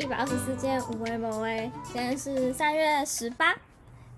[0.00, 3.54] 一百二十四件五维某维，今天是三月十八。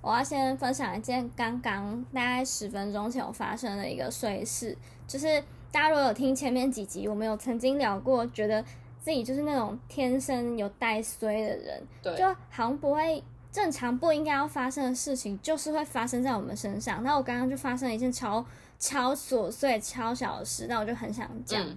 [0.01, 5.43] 我要先分享一件刚刚大概十分钟前发生的一个碎事，就是
[5.73, 8.63] 大家如果有听前面几集，我们有曾经聊过，觉得
[9.01, 13.21] 自己就是那种天生有带衰的人，对，就好像不会
[13.51, 17.03] 正常不应该要发生的事情，就是会发生在我们身上。
[17.03, 18.45] 那我刚刚就发生了一件超
[18.79, 21.77] 超琐碎、超小的事，那我就很想讲，嗯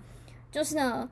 [0.51, 1.09] 就是呢，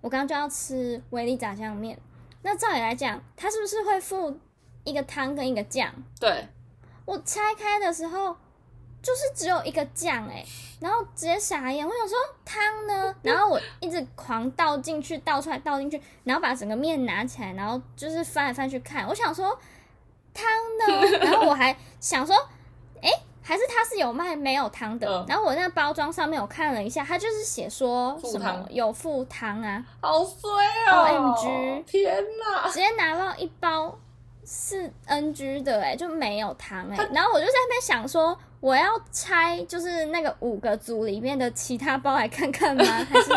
[0.00, 1.98] 我刚刚就要吃威力炸酱面，
[2.46, 4.38] 那照理来讲，它是不是会附
[4.84, 5.92] 一个汤跟一个酱？
[6.20, 6.46] 对，
[7.04, 8.36] 我拆开的时候，
[9.02, 10.46] 就是只有一个酱哎、
[10.78, 11.84] 然后直接傻眼。
[11.84, 19.04] 我想说汤呢，然后我一直狂倒进去，倒出来，倒进去，然后把整个面拿起来，然后就是翻来翻去看。
[19.08, 19.58] 我想说
[20.32, 20.44] 汤
[20.78, 22.36] 呢， 然后我还想说，
[23.02, 23.10] 哎、
[23.46, 25.06] 还是它是有卖没有汤的。
[25.08, 30.50] 嗯然后我那个包装上面我看了一下，它就是写说什么汤有附汤啊，好衰
[30.90, 31.06] 哦
[31.38, 32.68] OMG 天哪！
[32.68, 33.96] 直接拿到一包
[34.44, 42.84] 是 NG 的哎、就没有糖哎、然后我就在那边想说，我要拆就是那个五个组里面的其他包来看看吗？
[43.10, 43.32] 还是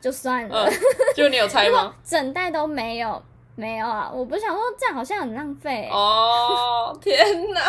[0.00, 0.66] 就算了？
[0.66, 0.72] 嗯，
[1.16, 1.94] 就你有猜吗？
[2.04, 3.20] 整袋都没有，
[3.56, 4.08] 没有啊！
[4.14, 5.90] 我不想说这样好像很浪费、欸。
[5.90, 7.16] 哦，天
[7.52, 7.60] 哪！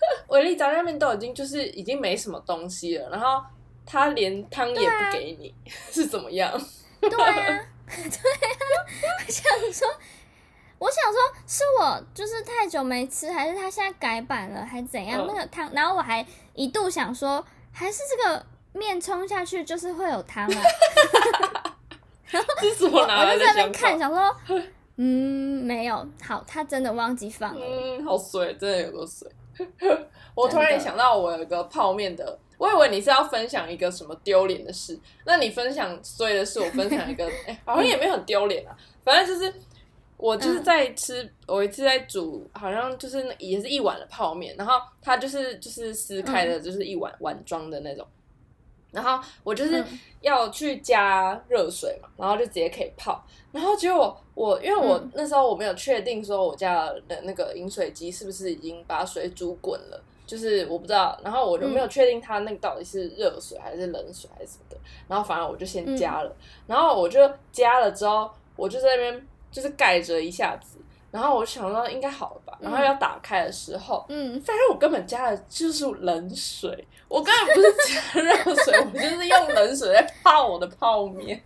[0.28, 3.42] 维力炸酱面都已经就是已经没什么东西了，然后
[3.86, 5.54] 他连汤也不给你，
[5.90, 6.50] 是怎么样？
[7.00, 8.60] 对啊， 对啊，
[9.26, 9.88] 我想说。
[10.80, 15.20] 我想说，是我就是太久没吃，还是他现在改版了，还怎样？
[15.22, 20.62] 嗯那个汤，然后我还一度想说，还是这个面冲下去就是会有汤啊。
[22.60, 24.36] 这是什么拿我就在那边看，想说，
[24.98, 27.66] 嗯，没有，好，他真的忘记放了。
[27.66, 29.28] 嗯，好水，真的有个衰。
[30.34, 39.52] 我突然想到，我有一个泡面的，我以为你是要分享一个什么丢脸的事，那你分享衰的事，我分享一个， 哎、好像也没有很丢脸啊，反正就是。
[40.20, 48.04] 我就是在吃，我一次在煮，好像就是那也是一碗的泡面，然后它就是就是撕开的，就是一碗碗装的那种，
[48.90, 49.98] 然后我就是嗯。
[50.20, 55.12] 要去加热水嘛，然后就直接可以泡，然后结果我因为我嗯。
[55.14, 64.76] 那时候我没有确定说我家的那个饮水机是不是已经把水煮滚了，就是我不知道，然后我就没有确定它那个到底是热水还是冷水还是什么的，
[65.06, 67.20] 然后反正我就先加了，然后我就
[67.52, 70.78] 加了之后，我就在那边就是盖着一下子，
[71.10, 81.40] 然后我想说应该好了吧，然后要打开的时候，嗯，发现我根本加的就是冷水， 我根本不是加热水， 我就是用冷水在泡我的泡面，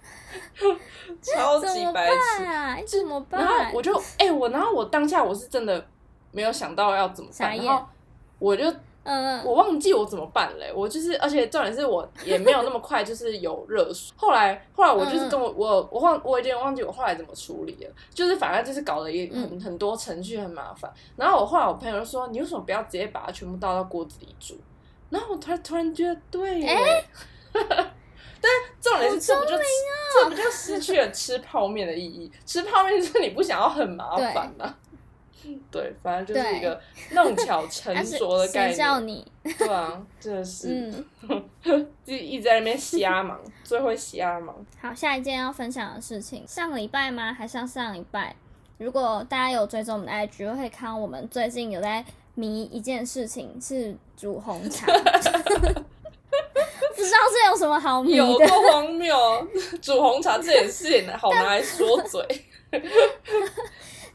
[1.23, 2.99] 超级白痴。
[2.99, 3.41] 怎么办？
[3.41, 5.85] 然后我就哎、我然后我当下我是真的
[6.33, 7.87] 没有想到要怎么办，然后
[8.39, 8.65] 我就
[9.05, 24.57] 嗯，我忘记我怎么办嘞，我就是而且重点是我也没有那么快就是有热水， 后来后来我就是跟我我我忘我有点忘记我后来怎么处理了，就是反正就是搞了一很很多程序很麻烦，然后我后来我朋友就说你为什么不要直接把它全部倒到锅子里煮，
[25.11, 27.05] 然后我突然突然觉得对耶。
[28.45, 32.33] 但重点是这不就、这不就失去了吃泡面的意义？
[32.45, 34.75] 吃泡面就是你不想要很麻烦呐、
[35.71, 36.81] 对，反正就是一个
[37.13, 38.77] 弄巧成 拙的概念。
[38.79, 39.31] 叫你？
[39.59, 41.49] 对啊，真的是，嗯，
[42.05, 44.55] 就一直在那边瞎忙，最会瞎忙。
[44.81, 47.33] 好，下一件要分享的事情，上个礼拜吗？
[47.33, 48.35] 还上上礼拜？
[48.79, 52.05] 如果大家有追踪我们的 IG，会看到我们最近有在
[52.35, 54.87] 迷一件事情，是煮红茶。
[56.95, 58.17] 不知道这有什么好迷的？
[58.19, 59.17] 有多荒谬！
[59.81, 62.25] 煮红茶这件事也好拿来说嘴。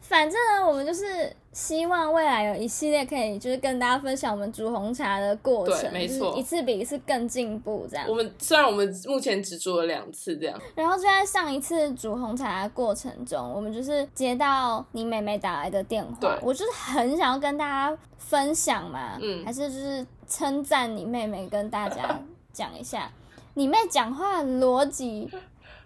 [0.08, 8.14] 反正呢，我们就是希望未来有一系列可以就是跟大家分享我们煮红茶的过程，对没错就是一次比一次更进步这样我。
[8.14, 22.18] 们虽然我们目前只煮了两次，这样然后就在上一次煮红茶的过程中，我们就是接到你妹妹打来的电对话，我就是很想要跟大家分享嘛，嗯还是就是称赞你妹妹，跟大家
[22.54, 23.12] 讲一下，
[23.56, 25.30] 你妹讲话的逻辑。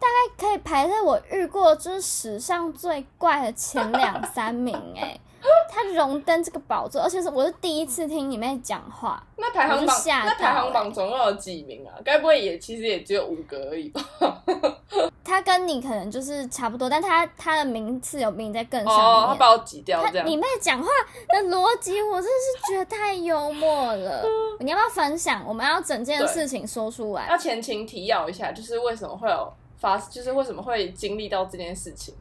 [0.02, 5.16] 大概可以排在我遇过就是史上最怪的前两三名哎、
[5.70, 11.94] 他荣登这个宝座，而且是我是第一次听你妹讲话，那排行榜吓那排行榜总共有几名啊？
[12.04, 14.02] 该不会也其实也只有五个而已吧？
[15.24, 19.06] 他跟你可能就是差不多，但他他的名次有比你在更上面。
[19.06, 20.28] 哦，他把我挤掉这样。
[20.28, 20.90] 妹讲话
[21.30, 24.26] 的逻辑，我真的是觉得太幽默了。
[24.60, 25.42] 你要不要分享？
[25.48, 27.28] 我们要整件事情说出来。
[27.30, 32.16] 要前情提要一下，就是为什么会有发，就是为什么会经历到这件事情。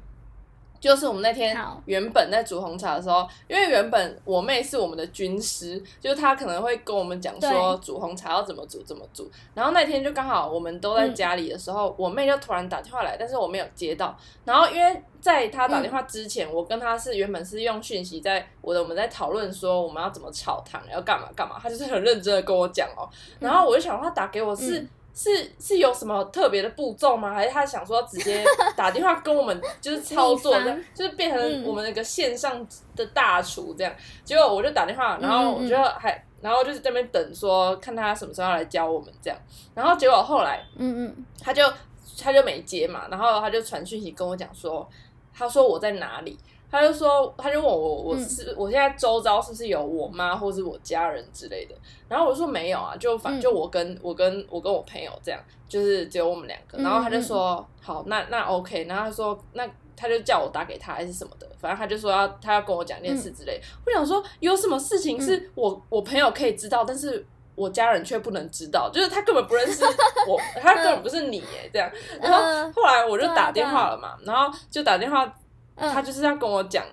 [0.81, 1.55] 就是我们那天
[1.85, 9.31] 原本在煮红茶的时候，因为原本我妹是我们的军师，就是她可能会跟我们讲说煮红茶要怎么煮怎么煮。
[9.53, 14.19] 然后那天就刚好我们都在家里的时候，我妹就突然打电话来，但是我没有接到。
[14.47, 23.05] 然后因为在她打电话之前，我跟她是原本是用讯息在我的我们在讨论说我们要怎么炒糖，要干嘛干嘛，她就是很认真的跟我讲哦。
[23.39, 24.89] 然后我就想她打给我是。
[25.15, 27.35] 是是有什么特别的步骤吗？
[27.35, 28.45] 还是他想说直接
[28.77, 30.55] 打电话跟我们就是操作，
[30.95, 33.93] 就是变成我们那个线上的大厨这样？
[34.25, 39.39] 结果我就打电话，然后我就还，然后就是在那边等，说看他什么时候要来教我们这样。
[39.75, 41.63] 然后结果后来，嗯嗯，他就
[42.21, 44.89] 他就没接嘛，然后他就传讯息跟我讲说，
[45.35, 46.39] 他说我在哪里。
[46.71, 51.75] 他就说，他就问我，我是我现在周遭是不是有我妈或是我家人之类的？
[52.09, 56.79] 然后我说没有啊，就反就我跟我跟我跟我朋友这样，就是只有我们两个。
[56.79, 58.85] 然后他就说好，那那 OK。
[58.85, 63.61] 然后他说那他就叫我打给他还是什么的，反正他就说要他要跟我讲件事之类。
[63.85, 67.27] 我想说有什么事情是我我朋友可以知道，但是
[67.57, 69.85] 我家人却不能知道，就是他根本不认识
[70.29, 71.91] 我，他根本不是你耶这样。
[72.23, 75.35] 然后后来我就打电话了嘛，然后就打电话。
[75.89, 76.85] 他就是要跟我讲，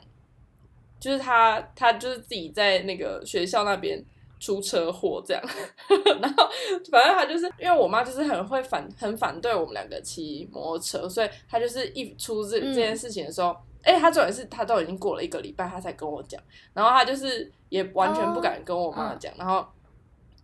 [1.00, 4.04] 就是他他就是自己在那个学校那边
[4.40, 5.44] 出车祸这样，
[6.22, 6.48] 然后
[6.92, 16.42] 反正他就是因为我妈就是很会反很反对我们两个骑摩托车，所以他就是一出这这件事情的时候，哎，他重点是他都已经过了一个礼拜，他才跟我讲，
[16.74, 19.66] 然后他就是也完全不敢跟我妈讲，然后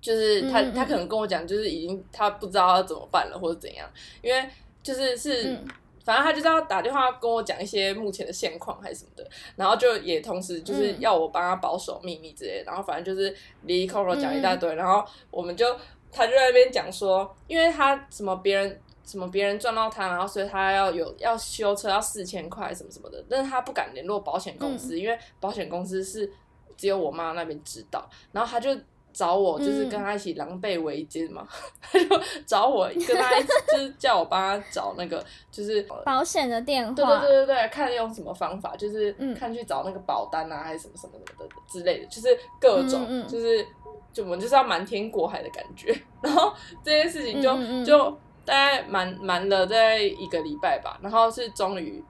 [0.02, 3.90] 就是他他可能跟我讲，就是已经他不知道要怎么办了或者怎样，
[4.22, 4.50] 因为
[4.82, 5.58] 就是是。
[6.04, 15.66] 反正他就是要打电话跟我讲一些目前的现况还是什么的，然后就也同时就是要我帮他保守秘密之类，然后反正就是离口口讲一大堆，然后我们就
[16.12, 26.32] 他就在那边讲说，因为他什么别人什么别人撞到他，然后所以他要有要修车要四千块什么什么的，但是他不敢联络保险公司，因为保险公司是
[26.76, 28.78] 只有我妈那边知道，然后他就。
[29.14, 31.48] 找我就是跟他一起狼狈为奸嘛，
[31.80, 42.28] 他就找我跟他一起，就是叫我帮他找那个就是保险的电话，对对对对对，看用什么方法，就是看去找那个保单啊，还是什么什么什么的之类的，就是
[42.60, 43.66] 各种，就是
[44.12, 45.96] 就我们就是要瞒天过海的感觉。
[46.22, 46.52] 然后
[46.84, 47.56] 这件事情就
[47.86, 48.10] 就
[48.44, 52.04] 大概瞒瞒了在一个礼拜吧，然后是终于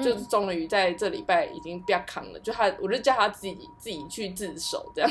[0.00, 5.10] 就是终于在这礼拜已经不要扛了，就他我就叫他自己自己去自首这样。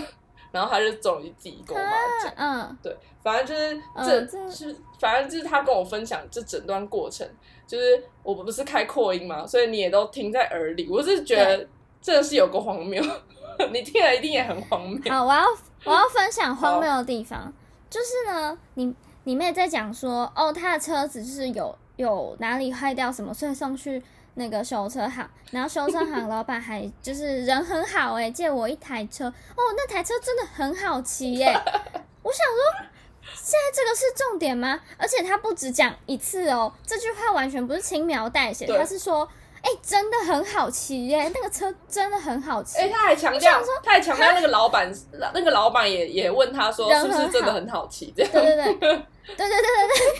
[0.51, 1.91] 然后他就终于自己跟我妈
[2.23, 3.55] 讲，嗯，对，反正就
[4.03, 7.27] 是这是反正就是他跟我分享这整段过程，
[7.67, 10.87] 就是我不是开扩音嘛，所以你也都听在耳里。
[10.89, 11.67] 我是觉得
[12.01, 13.03] 真的是有个荒谬，
[13.71, 15.11] 你听了一定也很荒谬。
[15.11, 15.45] 好，我要
[15.83, 17.51] 我要分享 荒谬的地方，
[17.89, 18.93] 就是呢，你
[19.25, 24.01] 你妹在讲说，哦，他的车子就是有有哪里坏掉什么，所以送去。
[24.37, 31.47] 那个修车行，然后修车行老板还就是人很好哎，借我一台车哦，那台车真的很好骑耶。
[32.21, 32.87] 我想说，
[33.33, 34.79] 现在这个是重点吗？
[34.95, 39.27] 而且他不止讲一次哦，这句话完全不是轻描淡写，他是说，
[39.63, 42.77] 哎，真的很好骑耶，那个车真的很好骑。
[42.77, 44.93] 哎，他还强调，他还强调那个老板，
[45.33, 48.13] 那个老板也也问他说，是不是真的很好骑？
[48.15, 48.97] 这样，对对对，对对
[49.35, 49.49] 对对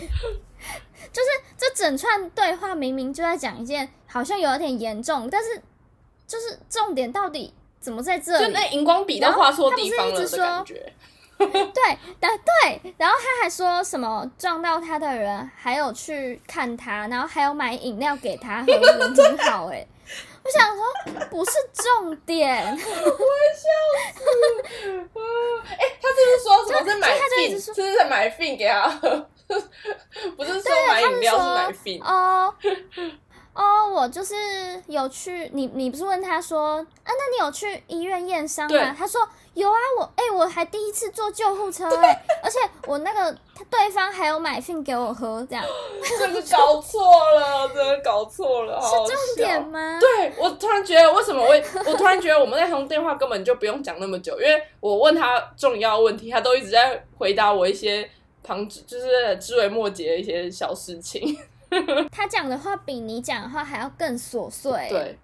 [0.00, 0.40] 对。
[1.12, 5.60] 就是这整串对话明明就在讲一件好像有一点严重，但是
[6.26, 8.46] 就是重点到底怎么在这里？
[8.46, 10.92] 就那荧光笔都画错地方了的感觉。
[11.38, 19.86] 对，但对，然后他还说什么撞到他的人还有去看他，然后还有买饮料给他喝，人很好哎。
[20.42, 20.82] 我想说
[21.30, 22.84] 不是重点，我笑
[24.14, 24.20] 死。
[25.68, 27.62] 哎，他是不是说什么是买 fin？
[27.62, 29.28] 是不是买 fin 给他喝？
[32.04, 32.52] 哦
[33.54, 34.34] 哦，我就是
[34.86, 36.86] 有去你你不是问他说啊？
[37.06, 38.94] 那你有去医院验伤吗？
[38.96, 39.20] 他说
[39.54, 45.64] 有啊，我哎我还第一次坐救护车哎，而且我那个他对方还有买信给我喝，这样
[46.20, 47.02] 真的搞错
[47.34, 49.98] 了，真的搞错了，是重点吗？
[50.00, 51.50] 对我突然觉得为什么我？
[51.84, 58.08] 我突然觉得我们那通电话根本就不用讲那么久，因为我问他重要问题，他都一直在回答我一些。
[58.40, 61.36] 旁就是枝微末节的一些小事情，
[62.10, 64.72] 他讲的话比你讲的话还要更琐碎。
[64.88, 65.18] 对，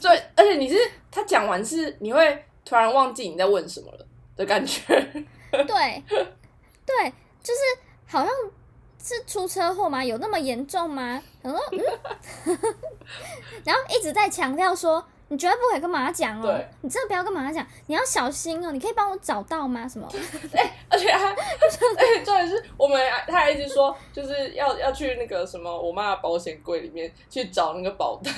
[0.00, 0.76] 对，而且你是
[1.10, 4.06] 他讲完是你会突然忘记你在问什么了
[4.36, 4.82] 的感觉。
[5.50, 6.02] 对，
[6.86, 7.60] 对，就是
[8.06, 8.32] 好像
[9.02, 10.04] 是出车祸吗？
[10.04, 11.22] 有那么严重吗？
[11.42, 11.60] 然后，
[13.64, 15.04] 然后一直在强调说。
[15.30, 16.60] 你绝对不可以跟妈妈讲哦！
[16.80, 18.72] 你真的不要跟妈妈讲，你要小心哦！
[18.72, 19.86] 你可以帮我找到吗？
[19.88, 20.08] 什么？
[20.52, 28.34] 哎，而且他，哎，重点是我们他还一直说，就是要要去那个什么我妈的保险柜里面去找那个保单。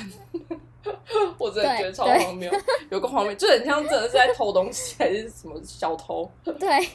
[1.39, 2.53] 我真的觉得超荒谬，
[2.91, 6.89] 有个荒谬，就很像真的是在偷东西还是什么小偷， 对，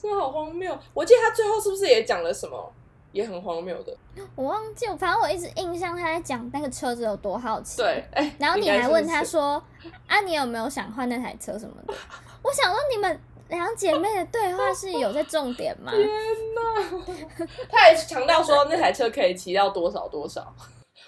[0.00, 0.78] 真的好荒谬。
[0.92, 2.72] 我记得他最后是不是也讲了什么，
[3.14, 3.96] 也很荒谬的。
[4.34, 7.78] 我忘记，反正我一直印象他在讲那个车子有多好骑。
[7.78, 9.62] 对，哎，然后你还问他说
[10.08, 11.94] ：“啊，你有没有想换那台车什么的？”
[12.42, 15.92] 我想问你们两姐妹的对话是有在重点吗？
[15.92, 16.06] 天
[16.54, 17.46] 哪！
[17.70, 20.54] 他还强调说那台车可以骑到多少多少。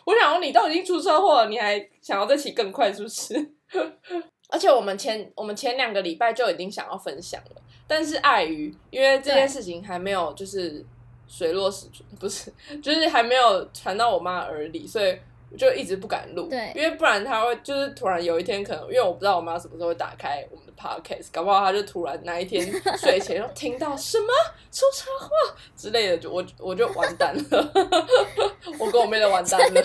[0.04, 3.34] 我想说，你都已经出车祸了，你还想要再骑更快，是不是？
[4.48, 10.86] 而且我们前我们前两个礼拜就已经想要分享了，但是碍于因为这件事情还没有就是
[11.26, 12.52] 水落石出，不是
[12.82, 15.18] 就是还没有传到我妈耳里，所以
[15.50, 16.48] 我就一直不敢录。
[16.48, 22.64] 对因为不然她会就是突然有一天可能，因为我不知道我妈什么时候会打开我们的 podcast，搞不好她就突然那一天
[22.98, 24.26] 睡前又听到什么
[24.70, 25.30] 出车祸
[25.76, 27.72] 之类的，就我我就完蛋了，
[28.78, 29.80] 我跟我妹都完蛋了。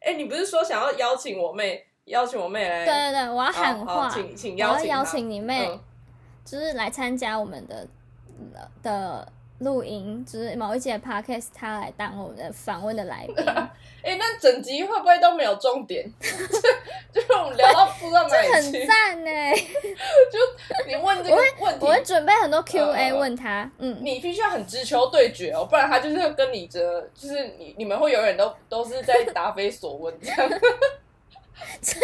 [0.00, 2.84] 哎、你不是说想要邀请我妹，邀请我妹来？
[2.84, 5.80] 对对对，我要喊话，请请邀邀请邀请你妹，嗯
[6.44, 7.86] 就是来参加我们的
[8.82, 13.44] 的录音，就是某一节 podcast，他来当我们的访问的来宾，
[14.02, 16.08] 哎、那整集会不会都没有重点？
[17.12, 18.86] 就是我们聊到不知道哪里去很去。
[18.86, 19.30] 赞呢。
[20.30, 30.50] 就你问这个问题，我会准备很多嗯 Q&A 嗯问他，嗯，你必须要很直球对决哦，不然他就是会跟你这，就是你你们会永远都都是在答非所问这样，
[31.82, 31.94] 这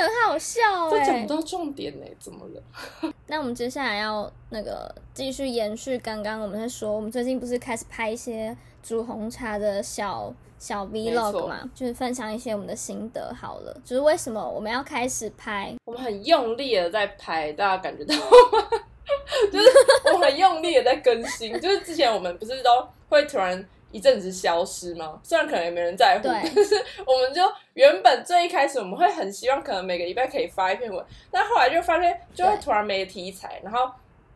[0.00, 1.28] 很好笑这讲哎不。
[1.34, 3.12] 到重点呢，怎么了？
[3.26, 13.76] 那我们接下来要那个继续延续刚刚我们在说，我们最近不是开始拍一些煮红茶的小小 vlog 嘛，就是分享一些我们的心得好了。
[13.84, 15.74] 就是为什么我们要开始拍？
[15.84, 18.68] 我们很用力的在拍，大家感觉到吗？
[19.52, 19.68] 就是
[20.12, 25.20] 我很用力的在更新，就是之前我们不是都会突然一阵子消失吗？
[25.22, 26.32] 虽然可能也没人在乎，对。
[26.52, 26.74] 但 是
[27.06, 27.40] 我们就
[27.74, 33.88] 原本最一开始我们会很希望可能每个礼拜可以发一篇文，但后来就发现就会突然没题材，然后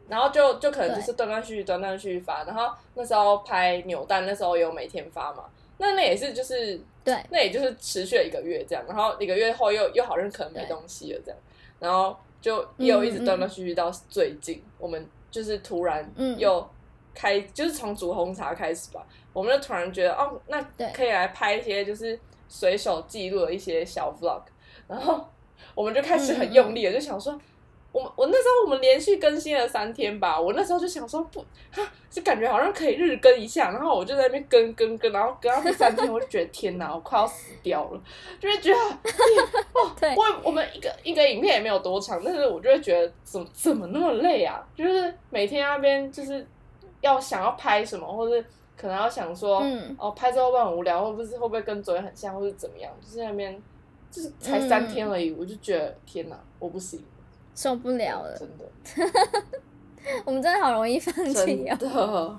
[0.09, 5.43] 然后就就可能就是断断续续、断断续续发，然后那时候拍扭蛋，那时候有每天发嘛，
[5.79, 7.17] 那那也是就是对。
[7.29, 11.39] 那也就是持续了一个月这样，然后一个月后又又好像可能没东西了这样，
[11.81, 16.39] 然后就又一直断断续续到最近，我们就是突然嗯。
[16.39, 16.65] 又
[17.15, 19.05] 开，就是从煮红茶开始吧，
[19.39, 22.19] 我们就突然觉得哦，那对可以来拍一些就是
[22.49, 24.43] 随手记录的一些小 vlog，
[24.87, 25.25] 然后
[25.75, 27.39] 我们就开始很用力的就想说。
[27.91, 31.41] 我们我那时候我们连续更新了三天吧，我那时候就想说不，
[31.73, 38.01] 哈，就感觉好像可以日更一下，然后我就在那边更更更，然后更到第三天，我就觉得天哪， 我快要死掉了，
[38.39, 38.79] 就会觉得
[39.73, 44.63] 哦我我们一个一个影片也没有多长，但是我就会觉得怎么怎么那么累啊？
[44.77, 46.47] 就是每天那边就是
[47.01, 48.47] 要想要拍什么，或者
[48.81, 52.91] 可能要想说，嗯哦，拍之后会不会很无聊，或不是会不会跟昨天很像，或是怎么样？
[53.03, 53.61] 就是那边
[54.11, 57.05] 就是才三天而已，我就觉得天哪，我不行，
[57.55, 58.65] 受不了了，真的
[60.25, 62.37] 我们真的好容易放弃真哦。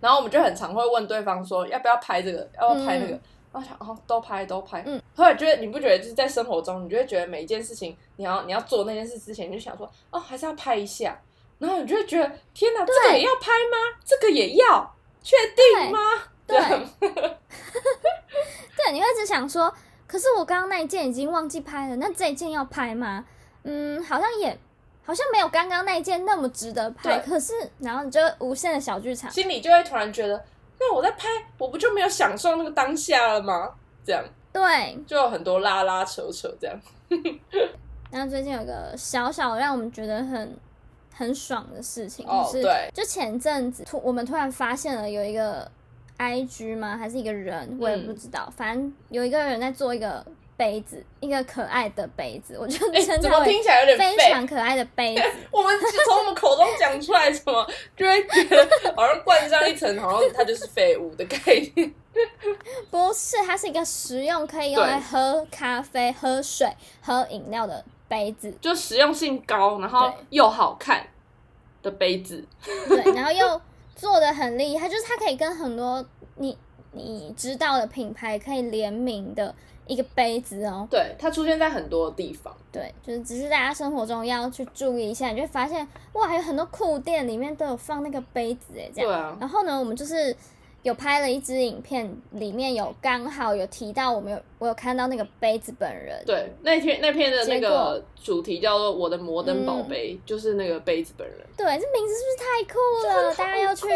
[0.00, 3.14] 然后我们就很常会问对方说，要不要拍这个，要不要拍那个。
[3.14, 3.20] 嗯
[3.52, 4.84] 然后想哦，都拍都拍。
[4.86, 11.20] 嗯，后来觉得你不觉得就是在生活中，你就会觉得每一件事情，你要你要做那件事之前，你就想说哦，还是要拍一下。
[11.58, 13.98] 然后你就会觉得天哪，这个也要拍吗？
[14.04, 14.94] 这个也要？
[15.22, 15.98] 确定吗？
[16.46, 16.58] 对
[17.00, 19.72] 对，你会一直想说，
[20.06, 23.24] 可是我刚刚那一件已经忘记拍了，那这一件要拍吗？
[23.62, 24.58] 嗯，好像也
[25.04, 27.18] 好像没有刚刚那一件那么值得拍。
[27.20, 29.30] 可是，然后你就会无限的小剧场。
[29.30, 30.44] 心里就会突然觉得，
[30.78, 33.74] 那我在拍，我不就没有享受那个当下了吗？
[34.04, 36.80] 这样对，就有很多拉拉扯扯这样。
[38.10, 40.58] 然后最近有个小小让我们觉得很
[41.20, 45.70] 很爽的事情，哦就是对就前阵子突我们突然发现了有一个
[46.16, 46.96] I G 吗？
[46.96, 47.76] 还是一个人？
[47.78, 50.24] 我也不知道，反正有一个人在做一个
[50.60, 53.44] 杯子，一个可爱的杯子，我就哎、称有
[53.96, 54.30] 点非？
[54.30, 55.22] 常可爱的杯子。
[55.50, 55.74] 我们
[56.04, 61.38] 从我们口中讲出来什么，就会觉得好像冠上一层，好像它就是废物的概
[61.74, 61.90] 念。
[62.90, 68.52] 不是，它是一个实用可以用来喝咖啡、喝水、喝饮料的杯子。
[68.60, 71.08] 就实用性高，然后又好看
[71.82, 72.44] 的杯子。
[72.86, 73.58] 对，然后又
[73.96, 76.58] 做的很厉害，就是它可以跟很多你
[76.92, 79.54] 你知道的品牌可以联名的
[79.86, 80.86] 一个杯子哦。
[80.90, 82.54] 对，它出现在很多地方。
[82.72, 89.10] 对，就是只是大家生活中要去注意一下，你就会发现哇，还有很多酷店里面都有放那个杯子哎，这样。
[89.10, 90.34] 对啊，然后呢，我们就是
[90.82, 96.22] 有拍了一支影片，里面有刚好有提到我们有我有看到那个杯子本人。
[96.24, 101.38] 对，那天那篇的那个主题叫做《我的摩登宝贝》，就是那个杯子本人。
[101.56, 103.34] 对，这名字是不是太酷了？
[103.34, 103.86] 大家要去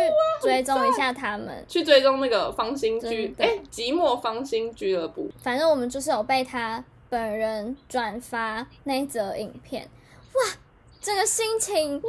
[0.42, 1.64] 追踪一下他们。
[1.66, 5.30] 去追踪那个方心俱真，的哎，寂寞芳心俱乐部。
[5.40, 9.88] 反正我们就是有被他本人转发那一则影片，
[10.34, 10.58] 哇，
[11.04, 12.08] 这个心情哇，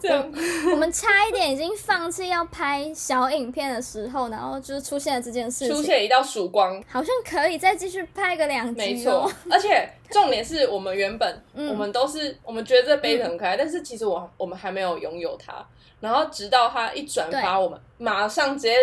[0.00, 0.32] 这样
[0.70, 9.32] 我们差一点已经放弃要拍小影片的时候，然后就是出现了这件事情，出现一道曙光，好像可以再继续拍个两没集哦错。。
[9.50, 15.54] 而且重点是我们原本、 嗯我们都是我们觉得这杯子很可爱，但是其实我我们还没有拥有它。
[15.98, 18.76] 然后直到它一转发，我们马上直接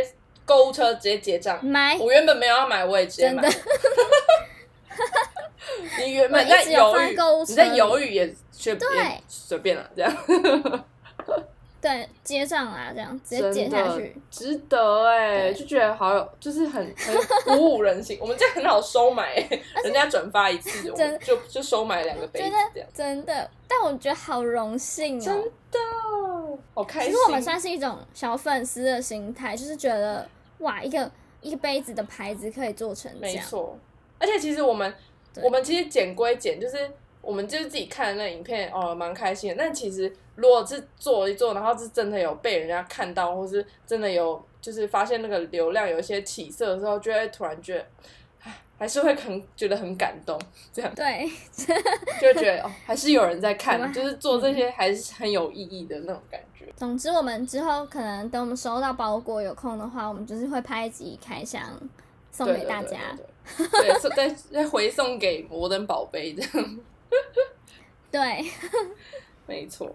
[0.44, 1.66] 购物车直接结账。
[1.66, 3.50] 买我原本没有要买，我也直接买。
[6.00, 7.16] 你原本在犹豫
[7.48, 10.12] 你在犹豫也随对也随便了，这样
[11.80, 14.16] 对接上啊，这样直接剪下去。
[14.32, 18.18] 值得哎，对就觉得好有，就是很很鼓舞人心。
[18.22, 26.58] 我们这样很好收买欸，人家转发一次，我真们就就收买两个杯子这样，真的，但我觉得好荣幸哦真哦。
[26.58, 27.12] 的好开心。
[27.12, 30.28] 其实我们算是一种小粉丝的心态，就是觉得
[30.60, 31.10] 哇，一个
[31.42, 33.78] 一个杯子的牌子可以做成这样，没错，
[34.18, 34.92] 而且其实我们
[35.44, 36.90] 我们其实剪归剪，就是
[37.28, 39.56] 我们就是自己看的那影片哦，蛮开心的。
[39.58, 47.86] 但其实如果是做一做，然后是真的有被人家看到，或是真的有就是发现那个流量有一些起色的时候，就会突然觉得，
[48.44, 50.40] 唉，还是会很觉得很感动，
[50.72, 51.30] 这样对，
[52.22, 56.66] 就会觉得哦，还是有人在看，就是做这些还是很有意义的那种感觉。
[56.78, 61.62] 总之，我们之后可能等我们收到包裹有空的话，我们就是会拍一集开箱
[62.32, 62.98] 送给大家。
[63.58, 66.80] 对 再再回送给摩登宝贝这样。
[68.12, 68.46] 对，
[69.46, 69.94] 没错。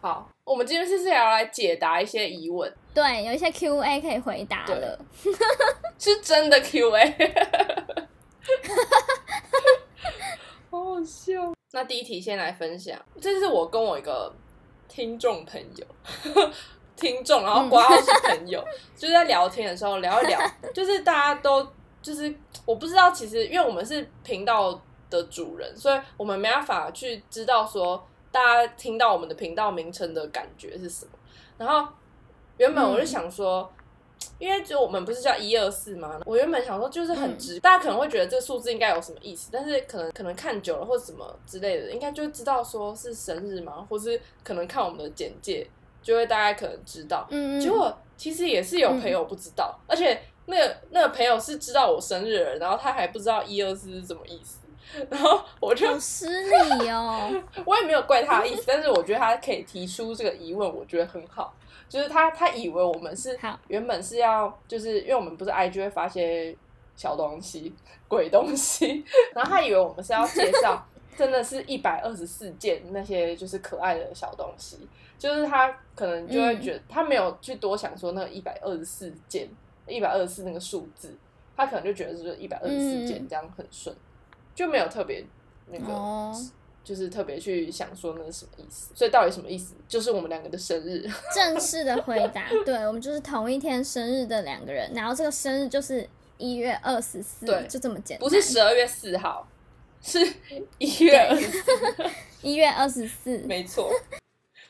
[0.00, 4.98] 好，我们今天是是要来解答一些疑问，对，有一些 Q&A 可以回答了。
[5.98, 7.34] 是真的 Q&A，
[10.70, 11.54] 好好笑。
[11.72, 14.32] 那第一题先来分享，这是我跟我一个
[14.86, 15.86] 听众朋友，
[16.94, 18.64] 听众，然后挂号是朋友，
[18.96, 20.40] 就是在聊天的时候聊一聊，
[20.72, 21.66] 就是大家都
[22.00, 22.32] 就是
[22.64, 31.12] 我不知道，其实因为我们是频道的主人，所以我们没办法去知道说大家听到我们的频道名称的感觉是什么。
[31.58, 31.92] 然后
[32.58, 33.70] 原本我就想说。
[34.38, 36.18] 因为就我们不是叫一二四吗？
[36.24, 43.86] 我原本想说就是很直，大家可能会觉得这个数字应该有什么意思，但是可能可能看久了或什么之类的，应该就知道说是生日嘛？
[43.88, 45.66] 或是可能看我们的简介，
[46.02, 47.26] 就会大概可能知道。
[47.30, 54.65] 嗯，结果其实也是有朋友不知道，而且那个那个朋友是知道我生日的人，然后他还不知道一二四是什么意思，
[55.10, 57.30] 然后我就好失礼哦。
[57.64, 61.54] 我也没有怪他的意思，但是我觉得他可以提出这个疑问，我觉得很好。
[61.88, 66.56] 就是他他以为我们是好原本是要，就是因为我们不是 IG 会发些
[66.96, 67.72] 小东西、
[68.08, 70.84] 鬼东西， 然后他以为我们是要介绍
[71.16, 79.48] 真的是一百二十四件那些就是可爱的小东西，就是他可能就会觉得、他没有去多想说那个一百二十四件、
[79.86, 81.16] 一百二十四那个数字，
[81.56, 83.94] 他可能就觉得就是一百二十四件嗯这样很顺，
[84.56, 85.24] 就没有特别
[85.70, 85.92] 那个。
[85.92, 86.34] 哦，
[86.82, 89.74] 就是特别去想说那是什么意思，所以到底什么意思？
[89.88, 98.28] 就是我们两个的生日， 正式的回答，对我们就是同一天生日的两个人，然后这个生日就是一月二十四，对就这么简单。
[98.28, 99.48] 不是十二月四号，
[100.00, 100.20] 是
[100.78, 101.70] 一月二十四，
[102.42, 103.90] 一月二十四，没错。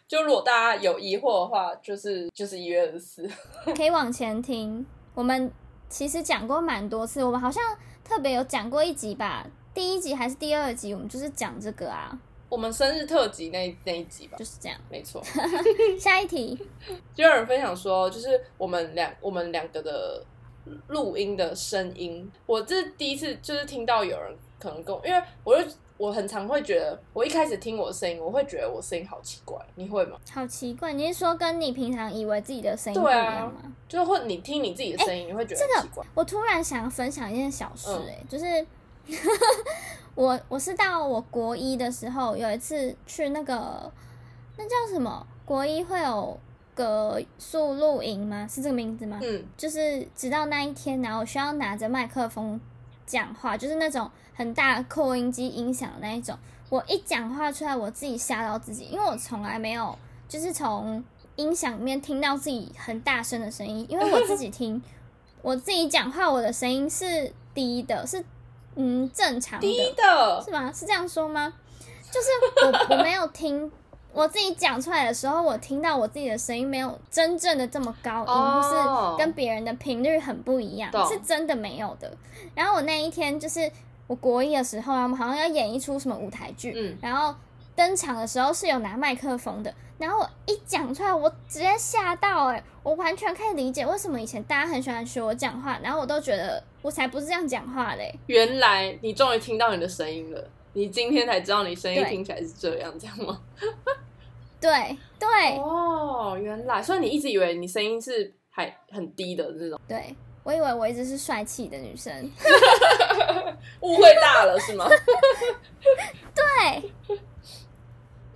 [0.09, 3.31] 就如果大家有疑惑的话，就是就是一月二十四，
[3.77, 4.87] 可以往前听。
[5.14, 5.53] 我们
[5.90, 7.62] 其实讲过蛮多次，我们好像
[8.03, 14.78] 特别有讲过一集吧，第一集还是第二集，我们就是讲这个啊，我们生日特辑那那一集吧，就是这样。
[14.90, 15.22] 没错。
[16.00, 16.58] 下一题，
[17.14, 20.24] 就有人分享说，就是我们两我们两个的
[20.88, 30.16] 录音的声音，我这是第一次就是听到有人可能跟我，因为我就我很常会觉得，我一开始听我的声音，我会觉得我声音好奇怪，你会吗？
[30.32, 33.60] 好奇怪，你是说跟你平常以为自己的声音不一样吗？
[33.86, 36.06] 就会你听你自己的声音，你会觉得这个很奇怪。
[36.14, 38.66] 我突然想分享一件小事、嗯欸，就是
[40.14, 43.92] 我我是到我国一的时候，有一次去那个
[44.56, 46.38] 那叫什么国一会有
[46.74, 48.46] 个宿露营吗？
[48.50, 49.18] 是这个名字吗？
[49.22, 52.60] 嗯，就是直到那一天，然后我需要拿着麦克风
[53.06, 56.36] 讲话，就是那种很大扩音机音响的那一种。
[56.68, 59.96] 我一讲话出来，我自己吓到自己，因为我从来没有
[60.28, 61.04] 就是从
[61.36, 64.82] 音响里面听到自己很大声的声音，因为我自己听
[65.42, 68.24] 我自己讲话，我的声音是低的，是
[68.76, 70.72] 嗯正常的，低的是吗？
[70.72, 71.52] 是这样说吗？
[72.10, 72.28] 就是
[72.88, 73.70] 我我没有听
[74.12, 78.70] 我自己讲出来的时候，我听到我自己的声音没有真正的这么高音，哦或
[79.12, 82.10] 是跟别人的频率很不一样，是真的没有的。
[82.54, 83.70] 然后我那一天就是
[84.06, 87.34] 我国一的时候啊，我们好像要演一出什么舞台剧，嗯然后
[87.74, 98.16] 登场的时候是有拿麦克风的，然后我一讲出来，我直接吓到哎、我完全可以理解为什么以前大家很喜欢学我讲话，然后我都觉得我才不是这样讲话嘞。
[98.27, 103.42] 原来你终于听到你的声音了，你今天才知道你声音听起来是这样，这样吗？
[104.61, 112.31] 对对哦，原来，所以你一直以为你声音是还很低的这种，对，我以为我一直是帅气的女生。
[113.81, 114.88] 误会大了是吗？
[116.33, 117.18] 对，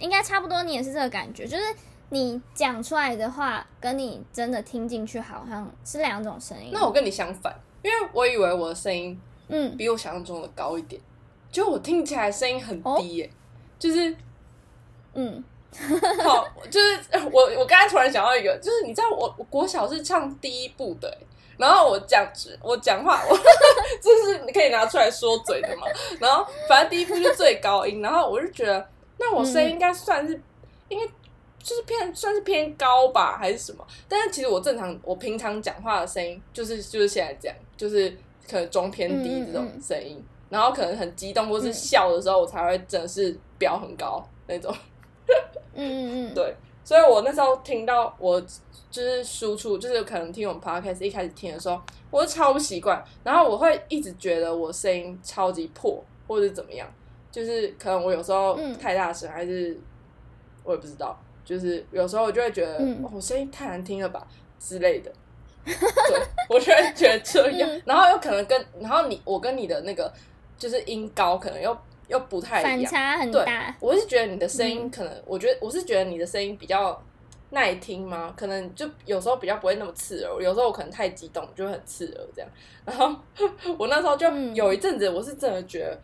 [0.00, 1.62] 应该差不多，你也是这个感觉，就是
[2.10, 6.70] 你讲出来的话，跟你真的听进去好像是两种声音。
[6.72, 9.18] 那我跟你相反，因为我以为我的声音
[9.48, 11.00] 嗯，比我想象中的高一点，
[11.50, 13.30] 就我听起来声音很低耶、
[13.78, 14.14] 就是
[15.14, 15.42] 嗯，
[16.24, 17.00] 好，就是
[17.32, 21.18] 我我刚才突然想到一个，就是你知道我我国小是唱第一部的欸、
[21.56, 22.26] 然后我讲
[22.62, 23.36] 我讲话，我
[24.02, 25.86] 就是你可以拿出来说嘴的嘛。
[26.18, 30.40] 然后反正第一部是最高音，然后我就觉得那我声音应该算是、
[30.88, 31.04] 应该
[31.62, 33.86] 就是偏算是偏高吧，还是什么？
[34.08, 38.10] 但是其实我正常我平常讲话的声音就是就是现在这样，就是
[38.48, 39.68] 可能中偏低这种嗯。
[39.68, 44.74] 嗯嗯声音，然后可能很激动或是笑的时候，我才会真的是飙很高那种。
[45.74, 48.40] 嗯嗯嗯， 对，所以我那时候听到我
[48.90, 56.88] 就是输出，就是可能听我们 podcast 一开始听的时候，我就超不习惯，然后我会一直觉得我声音超级破，或者怎么样，
[57.30, 58.76] 就是可能我有时候嗯。
[58.76, 59.78] 太大声，还是
[60.64, 64.26] 我也不知道，就是有时候我就会觉得、嗯哦我声音太难听了吧
[64.58, 65.10] 之类的。
[65.64, 65.74] 对，
[66.48, 70.12] 我就会觉得这样，嗯然后有可能跟，然后你我跟你的那个
[70.58, 71.76] 就是音高可能又
[72.08, 73.74] 又不太一样，反差很对大。
[73.80, 77.00] 我是觉得你的声音嗯可能，我觉得我是觉得你的声音比较
[77.50, 78.32] 耐听吗？
[78.36, 82.50] 可能就有时候比较不会那么刺耳，有时候我可能太激动就很刺耳这样。
[82.86, 83.14] 然后
[83.78, 86.00] 我那时候就嗯有一阵子，我是真的觉得，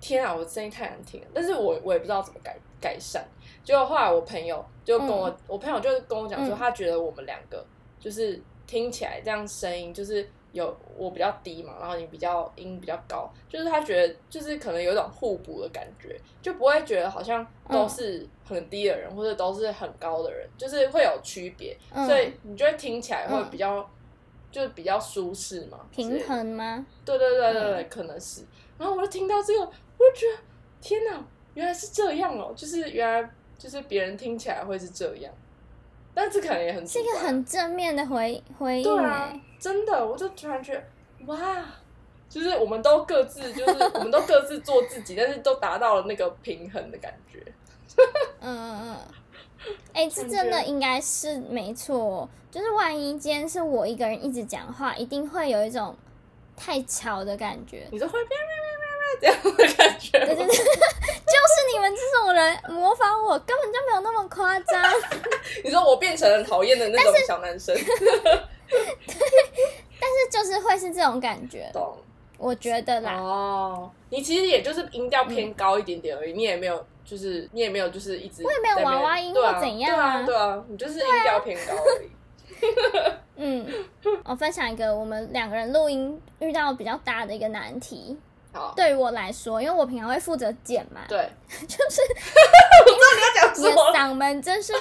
[0.00, 3.24] 天啊，我的声音太难听了，但是我我也不知道怎么改改善。
[3.64, 7.64] 结果后来我朋友就跟我，我朋友就跟我讲说，嗯他觉得我们两个
[8.00, 10.28] 就是听起来这样声音就是。
[10.52, 23.88] 有我比较低嘛，然后你比较音比较高，就是他觉得就是可能有一种互补的感觉，就不会觉得好像都是很低的人、或者都是很高的人，就是会有区别，嗯所以你就会听起来会嗯比较、
[24.50, 26.84] 就比较舒适嘛，平衡吗？
[27.02, 28.42] 对对对对对，可能是。
[28.76, 30.38] 然后我就听到这个，我就觉得
[30.82, 32.52] 天哪，原来是这样哦！
[32.54, 33.26] 就是原来
[33.62, 35.32] 就是别人听起来会是这样，
[36.12, 40.82] 但这可能也很是一个很正面的回回应对真的，我就突然觉得
[41.26, 41.64] 哇，
[42.28, 47.40] 就是我们都各自就是我们都各自做自己，但是都达到了那个平衡的感觉。
[48.40, 48.96] 嗯 嗯嗯，
[49.92, 52.28] 哎、这真的应该是没错哦。
[52.50, 55.94] 就是万一今天是我一个人一直讲话，一定会有一种
[56.56, 57.86] 太吵的感觉。
[57.92, 58.18] 你就会
[59.20, 60.64] 这样的感觉对对对， 就是
[61.72, 64.82] 你们这种人模仿我，根本就没有那么夸张。
[65.64, 67.84] 你说我变成了讨厌的那种小男生，对
[70.00, 71.96] 但是就是会是这种感觉，懂？
[72.38, 73.14] 我觉得啦。
[73.14, 82.10] 哦，你其实也就是音调偏高一点点而已，你也没有，就是你也没有，就是一直我也没有娃娃音或怎样啊对啊，对啊，你就是音调偏高而已。
[83.36, 83.66] 嗯，
[84.24, 88.16] 我分享一个我们两个人录音遇到比较大的一个难题。
[88.52, 91.28] 好，对于我来说，因为我平常会负责剪嘛，对，
[91.66, 92.00] 就是
[92.86, 93.92] 你要讲你的什么？
[93.94, 94.72] 嗓门真是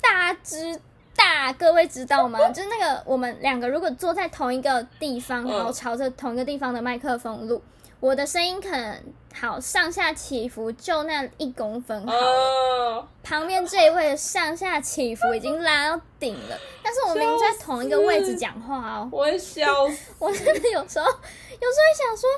[0.00, 0.80] 大之
[1.14, 2.38] 大，各位知道吗？
[2.50, 7.62] 就是那个我们两个如果坐在同一个地方，嗯然后朝着同一个地方的麦克风录，
[8.00, 8.98] 我的声音可能
[9.34, 20.12] 好上下起伏就那一公分好了，嗯，旁边这一位的上下起伏已经拉到顶了，但是我明明在同一个位置讲话哦，我会笑死。
[20.18, 22.28] 我真的有时候有时候会想说，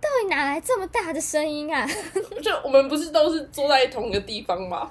[0.00, 1.86] 到底哪来这么大的声音啊？
[2.42, 4.90] 就我们不是都是坐在同一个地方吗？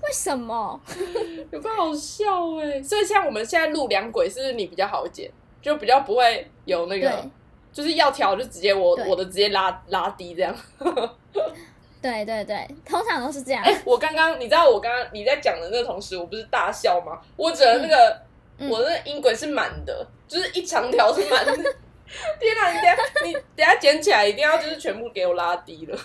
[0.00, 0.80] 为什么？
[1.52, 7.30] 有个好笑哎、所以像我们现在录两轨，是不是你比较好剪，就比较不会有那个，
[7.72, 10.54] 就是要调就直接我我的直接拉拉低这样。
[12.00, 13.62] 对对对，通常都是这样。
[13.62, 17.20] 哎、我刚刚你知道我刚刚你在讲的那个同时，我不是大笑吗？
[17.36, 18.22] 我只能那个、
[18.58, 21.74] 嗯我的那个音轨是满的，就是一长条是满的。
[22.40, 25.98] 天哪、你等下你等下捡起来一定要就是全部给我拉低了，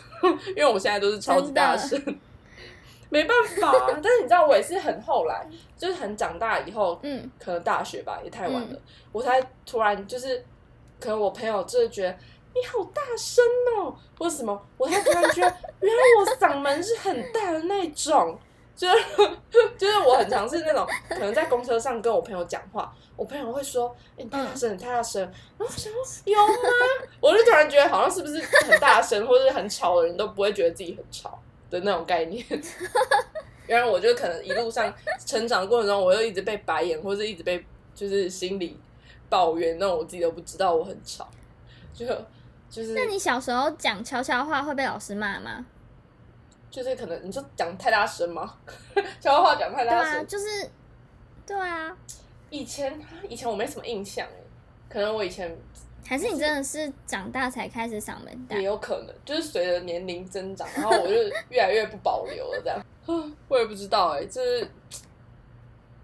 [0.49, 1.99] 因为我现在都是超级大声，
[3.09, 3.87] 没办法、啊。
[4.01, 10.43] 但是你知道我也是很后来，就是很长大以后，嗯可能大学吧，也太晚了，嗯我才突然就是，
[10.99, 12.17] 可能我朋友就是觉得
[12.55, 13.43] 你好大声
[13.77, 18.37] 哦，或者什么，我才突然觉得原来我嗓门是很大的那种，
[18.75, 18.97] 就 是
[19.77, 26.53] 就是我很常是那种可能在公车上跟我朋友讲话，我朋友会说，哎、你太大声，你太大声，然后我想说有吗？
[27.21, 32.43] 我就突然觉得好像是不是很大声或者很吵的人都不会觉得自己很吵的那种概念。
[33.67, 34.93] 原来我就可能一路上
[35.25, 37.63] 成长过程中，我又一直被白眼，或者一直被
[37.95, 38.77] 就是心里
[39.29, 41.29] 抱怨，那我自己都不知道我很吵，
[41.93, 42.05] 就
[42.69, 45.65] 就是那你小时候讲悄悄话会被老师骂吗？
[46.73, 48.51] 就是可能你就讲太大声吗？
[49.21, 50.67] 悄悄话讲太大声，就是
[51.45, 51.95] 对啊，
[52.49, 54.41] 以前以前我没什么印象哎，
[54.89, 55.55] 可能我以前
[56.03, 58.63] 还是你真的是长大才开始嗓门大也？
[58.63, 61.13] 有可能，就是随着年龄增长，然后我就
[61.49, 62.83] 越来越不保留了，这样。
[63.47, 64.67] 我也不知道哎、这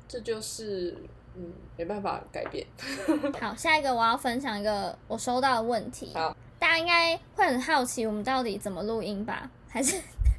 [0.07, 0.95] 这就是
[1.33, 2.63] 嗯，没办法改变。
[3.41, 9.49] 好，下一个我要分享一个我收到的问题，好大家应该会很好奇我们到底怎么录音吧？
[9.69, 9.95] 还是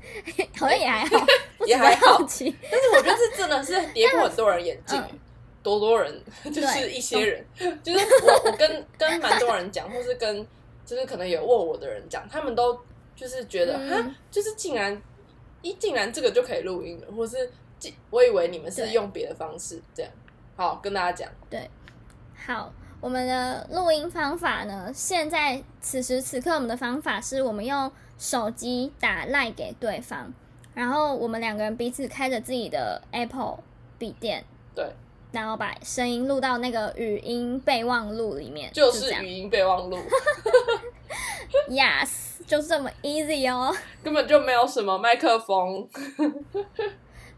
[0.59, 2.19] 好像也还好，不 也还好。
[2.19, 5.03] 但是我觉得这真的是跌破很多人眼镜、
[5.63, 7.47] 多多人 就是一些人，
[7.83, 10.47] 就是我我跟跟蛮多人讲，或是跟
[10.85, 12.79] 就是可能有问我的人讲，他们都
[13.15, 15.01] 就是觉得嗯、就是竟然
[15.63, 20.11] 一竟然这个就可以录音了，或是竟我以为你们是用别的方式这样。
[20.57, 21.71] 好，跟大家讲，对
[22.35, 24.91] 好，我们的录音方法呢？
[24.95, 27.91] 现在此时此刻，我们的方法是我们用
[28.21, 30.31] 手机打赖给对方，
[30.75, 33.61] 然后我们两个人彼此开着自己的 Apple
[33.99, 34.93] 笔电，对，
[35.33, 39.97] 然后把声音录到那个语音备忘录里面，就是语音备忘录，，
[41.71, 43.75] yes，就这么 easy 哦。
[44.05, 45.89] 根本就没有什么麦克风。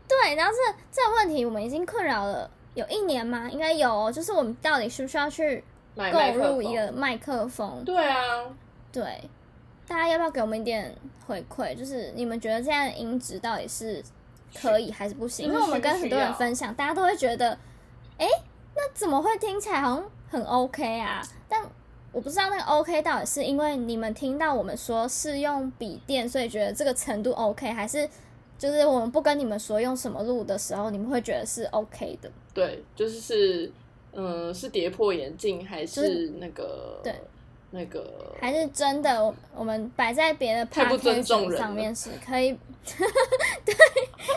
[0.08, 0.58] 对，然后这
[0.90, 3.48] 这个问题我们已经困扰了有一年吗？
[3.48, 5.62] 应该有哦，就是我们到底需不需要去
[5.94, 6.02] 购
[6.34, 7.84] 入一个风，麦克风？
[7.84, 8.44] 对啊，
[8.90, 9.04] 对，
[9.92, 10.90] 大家要不要给我们一点
[11.26, 11.74] 回馈？
[11.74, 14.02] 就是你们觉得这样的音质到底是
[14.54, 15.46] 可以还是不行？
[15.46, 17.50] 因为我们跟很多人分享，大家都会觉得，
[18.16, 18.26] 哎，
[18.74, 21.20] 那怎么会听起来好像很 OK 啊？
[21.46, 21.62] 但
[22.10, 28.08] 我不知道那个 OK 到底是因为你们听到我们说是用笔电，所以觉得这个程度 OK，还是
[28.56, 32.30] 就是我们不跟你们说用什么录的时候，你们会觉得是 OK 的？
[32.54, 33.72] 对，就是是，
[34.12, 37.14] 嗯，是跌破眼镜还是那个对
[37.72, 42.52] 那个还是真的，我我们摆在别的太不尊重人了上面是可以，
[43.64, 43.74] 对，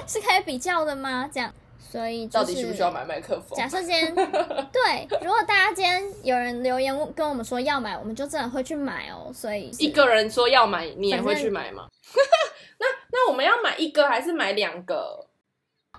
[0.08, 1.30] 是可以比较的吗？
[1.32, 3.58] 这样，所以、就是、到底需不需要买麦克风？
[3.58, 4.16] 假设今天
[4.72, 9.30] 对，如果大家今天有人留言问跟我们说要买，我们就真的会去买哦。
[9.34, 11.88] 所以一个人说要买，你也会去买吗？
[12.80, 15.28] 那那我们要买一个还是买两个？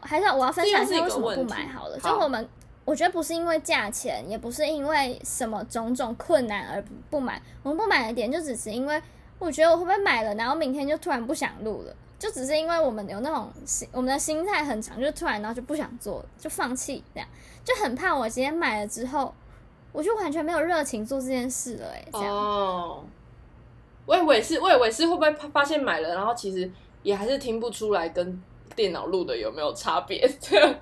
[0.03, 1.99] 还是我要分享一下为什么不买好了。
[2.01, 2.49] 好就我们，
[2.87, 7.43] 我觉得不是因为价钱，也不是因为什么种种困难而不买。
[7.63, 9.03] 我们不买的点就只是因为
[9.39, 17.29] 我觉得我会不会买了，然后明天就突然不想录了，就只是因为我们有那种心，我们的心态很长，就突然然后就不想做了，就放弃这样，
[17.65, 19.35] 就很怕我今天买了之后，
[19.91, 22.35] 我就完全没有热情做这件事了、欸，哎，这样。
[22.35, 23.05] 哦，
[24.07, 26.71] 我以为是，我以为是会不会发现买了，然后其实
[27.03, 28.41] 也还是听不出来跟
[28.77, 30.75] 电脑录的有没有差别，这样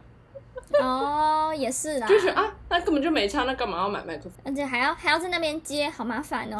[0.80, 4.32] 哦，也是啦，就是啊，那根本就没差，那干嘛要买麦克风？
[4.44, 6.58] 而且还要还要在那边接，好麻烦哦。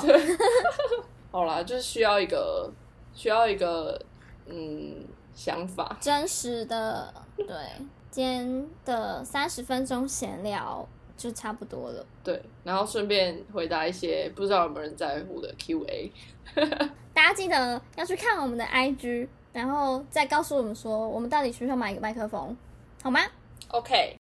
[1.31, 2.71] 好啦，就是需要一个
[3.13, 4.01] 需要一个
[4.47, 7.47] 嗯想法，真实的，对，
[8.11, 12.07] 今天的三十分钟闲聊就差不多了。
[12.23, 16.13] 对，然后顺便回答一些不知道有没有人在乎的 Q&A。
[17.13, 22.57] 大家记得要去看我们的 IG，然后再告诉我们说，我们到底需不需要买一个麦克风，
[23.03, 23.21] 好吗？
[23.75, 24.17] Okay.